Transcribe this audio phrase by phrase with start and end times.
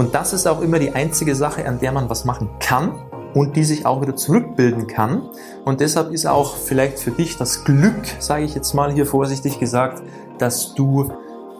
[0.00, 3.02] Und das ist auch immer die einzige Sache, an der man was machen kann
[3.34, 5.28] und die sich auch wieder zurückbilden kann.
[5.66, 9.60] Und deshalb ist auch vielleicht für dich das Glück, sage ich jetzt mal hier vorsichtig
[9.60, 10.02] gesagt,
[10.38, 11.12] dass du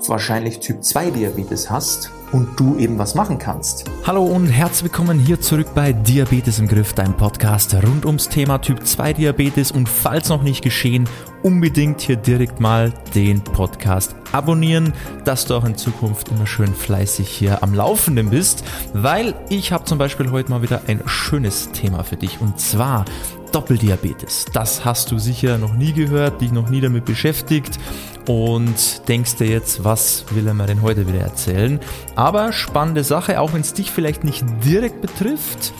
[0.06, 3.90] wahrscheinlich Typ 2 Diabetes hast und du eben was machen kannst.
[4.06, 8.58] Hallo und herzlich willkommen hier zurück bei Diabetes im Griff, dein Podcast rund ums Thema
[8.58, 11.08] Typ 2 Diabetes und falls noch nicht geschehen,
[11.42, 14.92] unbedingt hier direkt mal den Podcast abonnieren,
[15.24, 19.84] dass du auch in Zukunft immer schön fleißig hier am Laufenden bist, weil ich habe
[19.84, 23.04] zum Beispiel heute mal wieder ein schönes Thema für dich und zwar
[23.52, 24.46] Doppeldiabetes.
[24.52, 27.78] Das hast du sicher noch nie gehört, dich noch nie damit beschäftigt
[28.26, 31.80] und denkst dir jetzt, was will er mir denn heute wieder erzählen?
[32.20, 35.72] Aber spannende Sache, auch wenn es dich vielleicht nicht direkt betrifft,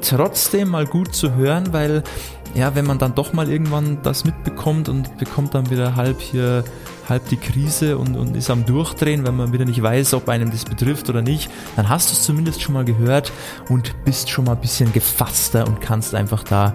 [0.00, 2.04] trotzdem mal gut zu hören, weil
[2.54, 6.62] ja, wenn man dann doch mal irgendwann das mitbekommt und bekommt dann wieder halb hier
[7.08, 10.52] halb die Krise und, und ist am Durchdrehen, wenn man wieder nicht weiß, ob einem
[10.52, 13.32] das betrifft oder nicht, dann hast du es zumindest schon mal gehört
[13.68, 16.74] und bist schon mal ein bisschen gefasster und kannst einfach da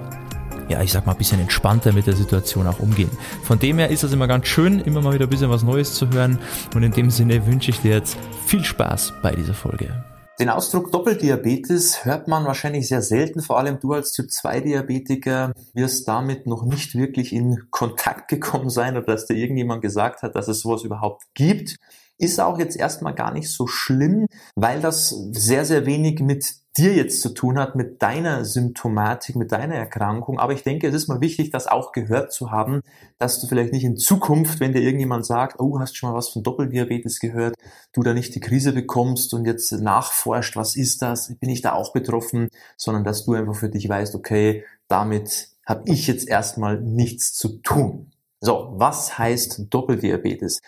[0.69, 3.09] ja, ich sag mal, ein bisschen entspannter mit der Situation auch umgehen.
[3.44, 5.94] Von dem her ist es immer ganz schön, immer mal wieder ein bisschen was Neues
[5.95, 6.39] zu hören.
[6.75, 10.03] Und in dem Sinne wünsche ich dir jetzt viel Spaß bei dieser Folge.
[10.39, 15.53] Den Ausdruck Doppeldiabetes hört man wahrscheinlich sehr selten, vor allem du als Typ 2 Diabetiker
[15.73, 20.36] wirst damit noch nicht wirklich in Kontakt gekommen sein oder dass dir irgendjemand gesagt hat,
[20.36, 21.77] dass es sowas überhaupt gibt.
[22.17, 26.94] Ist auch jetzt erstmal gar nicht so schlimm, weil das sehr, sehr wenig mit dir
[26.94, 30.39] jetzt zu tun hat, mit deiner Symptomatik, mit deiner Erkrankung.
[30.39, 32.81] Aber ich denke, es ist mal wichtig, das auch gehört zu haben,
[33.20, 36.30] dass du vielleicht nicht in Zukunft, wenn dir irgendjemand sagt, oh, hast schon mal was
[36.30, 37.55] von Doppeldiabetes gehört,
[37.94, 41.73] du da nicht die Krise bekommst und jetzt nachforscht, was ist das, bin ich da
[41.73, 46.81] auch betroffen, sondern dass du einfach für dich weißt, okay, damit habe ich jetzt erstmal
[46.81, 48.11] nichts zu tun.
[48.42, 50.59] So, was heißt Doppeldiabetes?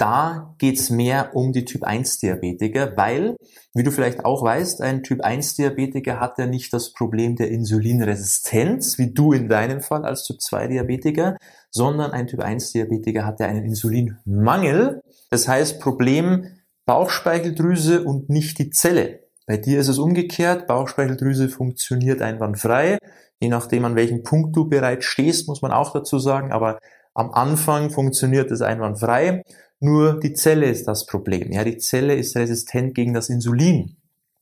[0.00, 3.36] Da geht's mehr um die Typ-1-Diabetiker, weil,
[3.74, 9.12] wie du vielleicht auch weißt, ein Typ-1-Diabetiker hat ja nicht das Problem der Insulinresistenz, wie
[9.12, 11.36] du in deinem Fall als Typ-2-Diabetiker,
[11.70, 15.02] sondern ein Typ-1-Diabetiker hat ja einen Insulinmangel.
[15.28, 16.46] Das heißt, Problem
[16.86, 19.24] Bauchspeicheldrüse und nicht die Zelle.
[19.46, 22.96] Bei dir ist es umgekehrt, Bauchspeicheldrüse funktioniert einwandfrei.
[23.38, 26.78] Je nachdem, an welchem Punkt du bereits stehst, muss man auch dazu sagen, aber
[27.12, 29.42] am Anfang funktioniert es einwandfrei
[29.80, 31.50] nur die Zelle ist das Problem.
[31.50, 33.96] Ja, die Zelle ist resistent gegen das Insulin.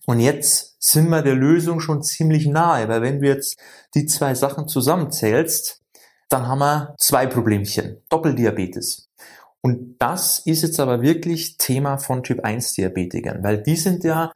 [0.07, 3.59] Und jetzt sind wir der Lösung schon ziemlich nahe, weil wenn du jetzt
[3.95, 5.83] die zwei Sachen zusammenzählst,
[6.29, 8.03] dann haben wir zwei Problemchen.
[8.09, 9.09] Doppeldiabetes.
[9.61, 14.33] Und das ist jetzt aber wirklich Thema von Typ 1 Diabetikern, weil die sind ja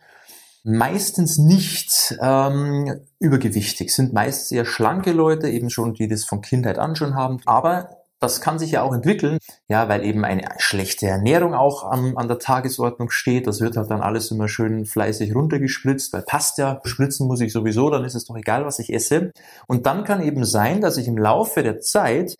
[0.64, 6.78] meistens nicht ähm, übergewichtig, sind meist sehr schlanke Leute, eben schon, die das von Kindheit
[6.78, 9.38] an schon haben, aber das kann sich ja auch entwickeln,
[9.69, 13.47] ja, weil eben eine schlechte Ernährung auch an, an der Tagesordnung steht.
[13.47, 17.53] Das wird halt dann alles immer schön fleißig runtergespritzt, weil passt ja, spritzen muss ich
[17.53, 19.33] sowieso, dann ist es doch egal, was ich esse.
[19.66, 22.37] Und dann kann eben sein, dass ich im Laufe der Zeit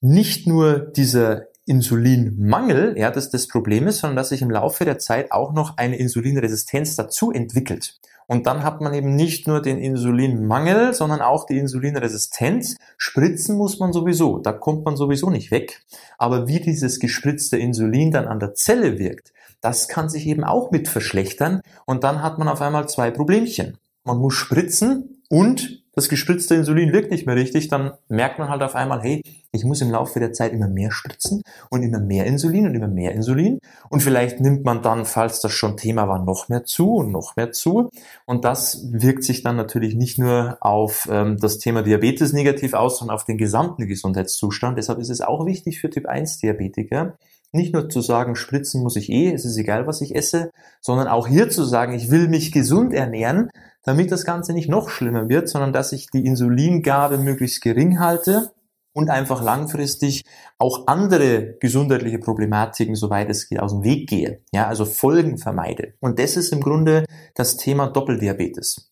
[0.00, 4.98] nicht nur dieser Insulinmangel, ja, das das Problem ist, sondern dass sich im Laufe der
[4.98, 8.00] Zeit auch noch eine Insulinresistenz dazu entwickelt.
[8.26, 12.76] Und dann hat man eben nicht nur den Insulinmangel, sondern auch die Insulinresistenz.
[12.96, 15.82] Spritzen muss man sowieso, da kommt man sowieso nicht weg.
[16.18, 20.70] Aber wie dieses gespritzte Insulin dann an der Zelle wirkt, das kann sich eben auch
[20.70, 21.60] mit verschlechtern.
[21.86, 23.78] Und dann hat man auf einmal zwei Problemchen.
[24.04, 28.62] Man muss spritzen und das gespritzte Insulin wirkt nicht mehr richtig, dann merkt man halt
[28.62, 29.22] auf einmal, hey,
[29.52, 32.88] ich muss im Laufe der Zeit immer mehr spritzen und immer mehr Insulin und immer
[32.88, 33.58] mehr Insulin.
[33.90, 37.36] Und vielleicht nimmt man dann, falls das schon Thema war, noch mehr zu und noch
[37.36, 37.90] mehr zu.
[38.24, 42.98] Und das wirkt sich dann natürlich nicht nur auf ähm, das Thema Diabetes negativ aus,
[42.98, 44.78] sondern auf den gesamten Gesundheitszustand.
[44.78, 47.18] Deshalb ist es auch wichtig für Typ 1 Diabetiker,
[47.52, 51.06] nicht nur zu sagen, spritzen muss ich eh, es ist egal, was ich esse, sondern
[51.06, 53.50] auch hier zu sagen, ich will mich gesund ernähren,
[53.84, 58.52] damit das Ganze nicht noch schlimmer wird, sondern dass ich die Insulingabe möglichst gering halte
[58.94, 60.24] und einfach langfristig
[60.58, 64.42] auch andere gesundheitliche Problematiken, soweit es geht, aus dem Weg gehe.
[64.52, 65.94] Ja, also Folgen vermeide.
[66.00, 67.04] Und das ist im Grunde
[67.34, 68.90] das Thema Doppeldiabetes.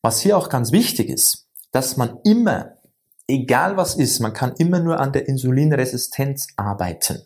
[0.00, 2.76] Was hier auch ganz wichtig ist, dass man immer,
[3.28, 7.22] egal was ist, man kann immer nur an der Insulinresistenz arbeiten.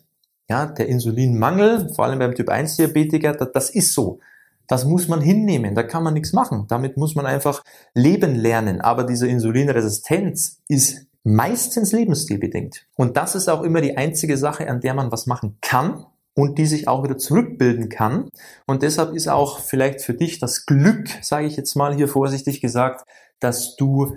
[0.49, 4.19] Ja, der Insulinmangel, vor allem beim Typ 1 Diabetiker, das ist so.
[4.67, 6.65] Das muss man hinnehmen, da kann man nichts machen.
[6.67, 7.63] Damit muss man einfach
[7.93, 8.81] leben lernen.
[8.81, 12.85] Aber diese Insulinresistenz ist meistens lebensstilbedingt.
[12.95, 16.57] Und das ist auch immer die einzige Sache, an der man was machen kann und
[16.57, 18.29] die sich auch wieder zurückbilden kann.
[18.65, 22.61] Und deshalb ist auch vielleicht für dich das Glück, sage ich jetzt mal hier vorsichtig
[22.61, 23.05] gesagt,
[23.39, 24.15] dass du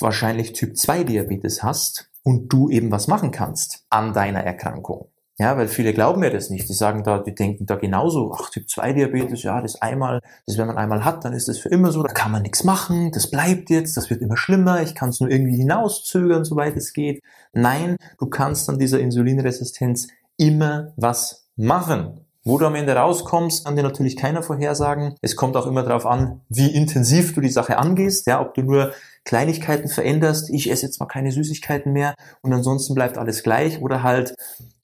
[0.00, 5.08] wahrscheinlich Typ 2 Diabetes hast und du eben was machen kannst an deiner Erkrankung.
[5.40, 6.68] Ja, weil viele glauben mir das nicht.
[6.68, 10.58] Die sagen da, die denken da genauso, ach, Typ 2 Diabetes, ja, das einmal, das
[10.58, 13.12] wenn man einmal hat, dann ist das für immer so, da kann man nichts machen,
[13.12, 16.92] das bleibt jetzt, das wird immer schlimmer, ich kann es nur irgendwie hinauszögern, soweit es
[16.92, 17.22] geht.
[17.52, 20.08] Nein, du kannst an dieser Insulinresistenz
[20.38, 22.24] immer was machen.
[22.42, 25.14] Wo du am Ende rauskommst, kann dir natürlich keiner vorhersagen.
[25.20, 28.62] Es kommt auch immer darauf an, wie intensiv du die Sache angehst, ja, ob du
[28.62, 28.92] nur
[29.24, 34.02] Kleinigkeiten veränderst, ich esse jetzt mal keine Süßigkeiten mehr und ansonsten bleibt alles gleich oder
[34.02, 34.34] halt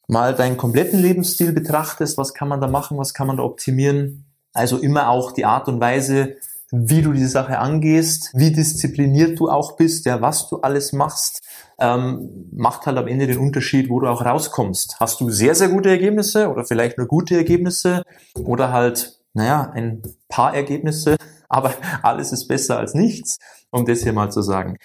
[0.06, 4.26] mal deinen kompletten Lebensstil betrachtest, was kann man da machen, was kann man da optimieren.
[4.52, 6.36] Also immer auch die Art und Weise,
[6.70, 11.42] wie du die Sache angehst, wie diszipliniert du auch bist, ja, was du alles machst,
[11.78, 14.96] ähm, macht halt am Ende den Unterschied, wo du auch rauskommst.
[14.98, 18.02] Hast du sehr, sehr gute Ergebnisse oder vielleicht nur gute Ergebnisse
[18.44, 21.16] oder halt, naja, ein paar Ergebnisse,
[21.48, 23.38] aber alles ist besser als nichts,
[23.70, 24.76] um das hier mal zu sagen.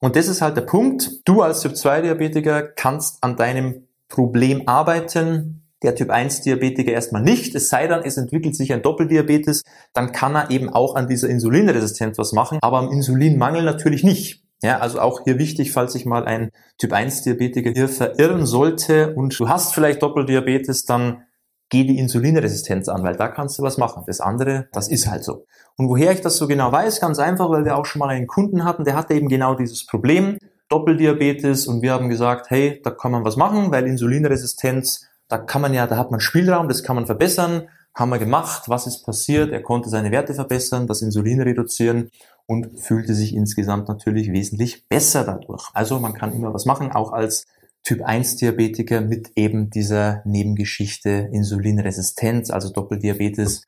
[0.00, 1.10] Und das ist halt der Punkt.
[1.24, 5.64] Du als Typ-2-Diabetiker kannst an deinem Problem arbeiten.
[5.82, 9.62] Der Typ 1 Diabetiker erstmal nicht, es sei denn, es entwickelt sich ein Doppeldiabetes,
[9.92, 14.42] dann kann er eben auch an dieser Insulinresistenz was machen, aber am Insulinmangel natürlich nicht.
[14.60, 19.14] Ja, also auch hier wichtig, falls sich mal ein Typ 1 Diabetiker hier verirren sollte
[19.14, 21.22] und du hast vielleicht Doppeldiabetes, dann
[21.68, 24.02] geh die Insulinresistenz an, weil da kannst du was machen.
[24.06, 25.44] Das andere, das ist halt so.
[25.76, 28.26] Und woher ich das so genau weiß, ganz einfach, weil wir auch schon mal einen
[28.26, 30.38] Kunden hatten, der hatte eben genau dieses Problem.
[30.68, 35.62] Doppeldiabetes und wir haben gesagt, hey, da kann man was machen, weil Insulinresistenz, da kann
[35.62, 37.68] man ja, da hat man Spielraum, das kann man verbessern.
[37.94, 39.50] Haben wir gemacht, was ist passiert?
[39.50, 42.10] Er konnte seine Werte verbessern, das Insulin reduzieren
[42.46, 45.68] und fühlte sich insgesamt natürlich wesentlich besser dadurch.
[45.74, 47.46] Also man kann immer was machen, auch als
[47.82, 53.66] Typ 1 Diabetiker mit eben dieser Nebengeschichte Insulinresistenz, also Doppeldiabetes.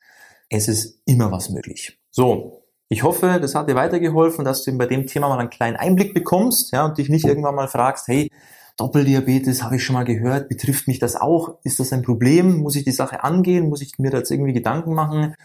[0.49, 1.99] Es ist immer was möglich.
[2.11, 2.60] So,
[2.91, 6.13] ich hoffe, das hat dir weitergeholfen, dass du bei dem Thema mal einen kleinen Einblick
[6.13, 8.29] bekommst, ja, und dich nicht irgendwann mal fragst, hey,
[8.75, 11.55] Doppeldiabetes habe ich schon mal gehört, betrifft mich das auch?
[11.63, 12.57] Ist das ein Problem?
[12.57, 13.69] Muss ich die Sache angehen?
[13.69, 15.35] Muss ich mir da jetzt irgendwie Gedanken machen?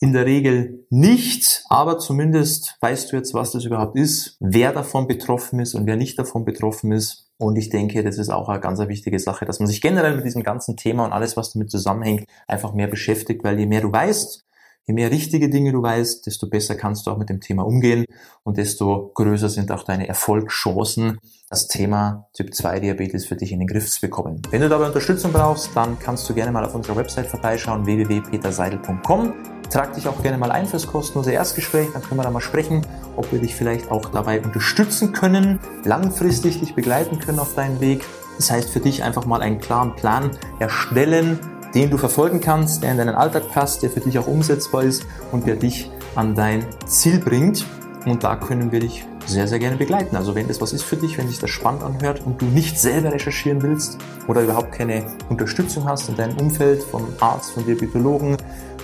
[0.00, 5.06] In der Regel nicht, aber zumindest weißt du jetzt, was das überhaupt ist, wer davon
[5.06, 7.30] betroffen ist und wer nicht davon betroffen ist.
[7.36, 10.24] Und ich denke, das ist auch eine ganz wichtige Sache, dass man sich generell mit
[10.24, 13.92] diesem ganzen Thema und alles, was damit zusammenhängt, einfach mehr beschäftigt, weil je mehr du
[13.92, 14.45] weißt,
[14.88, 18.04] Je mehr richtige Dinge du weißt, desto besser kannst du auch mit dem Thema umgehen
[18.44, 21.18] und desto größer sind auch deine Erfolgschancen,
[21.50, 24.42] das Thema Typ 2 Diabetes für dich in den Griff zu bekommen.
[24.50, 29.34] Wenn du dabei Unterstützung brauchst, dann kannst du gerne mal auf unserer Website vorbeischauen, www.peterseidel.com.
[29.70, 32.86] Trag dich auch gerne mal ein fürs kostenlose Erstgespräch, dann können wir da mal sprechen,
[33.16, 38.04] ob wir dich vielleicht auch dabei unterstützen können, langfristig dich begleiten können auf deinen Weg.
[38.36, 40.30] Das heißt für dich einfach mal einen klaren Plan
[40.60, 41.40] erstellen,
[41.74, 45.06] den du verfolgen kannst, der in deinen Alltag passt, der für dich auch umsetzbar ist
[45.32, 47.66] und der dich an dein Ziel bringt.
[48.04, 50.16] Und da können wir dich sehr, sehr gerne begleiten.
[50.16, 52.78] Also wenn das was ist für dich, wenn sich das spannend anhört und du nicht
[52.78, 53.98] selber recherchieren willst
[54.28, 58.36] oder überhaupt keine Unterstützung hast in deinem Umfeld vom Arzt, von Diabetologen,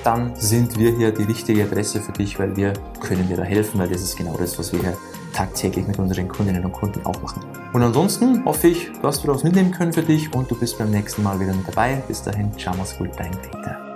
[0.05, 3.79] dann sind wir hier die richtige Adresse für dich, weil wir können dir da helfen,
[3.79, 4.96] weil das ist genau das, was wir hier
[5.32, 7.43] tagtäglich mit unseren Kundinnen und Kunden auch machen.
[7.73, 10.90] Und ansonsten hoffe ich, du hast daraus mitnehmen können für dich und du bist beim
[10.90, 12.02] nächsten Mal wieder mit dabei.
[12.08, 13.92] Bis dahin, ciao, mach's gut, dein Peter.